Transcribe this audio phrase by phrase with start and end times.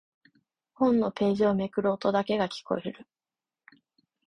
[0.73, 3.07] 本のページをめくる音だけが聞こえる。